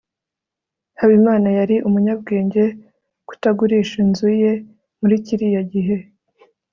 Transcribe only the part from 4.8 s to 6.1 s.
muri kiriya gihe